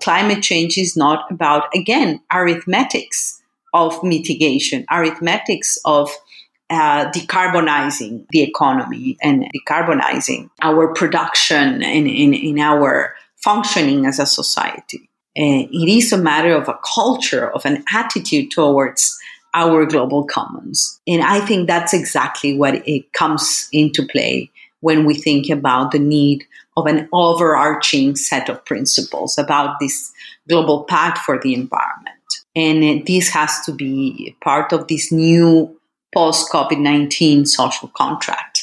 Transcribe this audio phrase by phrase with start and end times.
[0.00, 3.40] climate change is not about, again, arithmetics
[3.74, 6.10] of mitigation, arithmetics of
[6.70, 14.26] uh, decarbonizing the economy and decarbonizing our production and in, in our functioning as a
[14.26, 15.08] society.
[15.38, 19.18] Uh, it is a matter of a culture, of an attitude towards
[19.54, 21.00] our global commons.
[21.06, 24.50] And I think that's exactly what it comes into play
[24.80, 26.44] when we think about the need
[26.76, 30.12] of an overarching set of principles about this
[30.48, 32.14] global pact for the environment.
[32.54, 35.78] And uh, this has to be part of this new
[36.14, 38.57] post COVID 19 social contract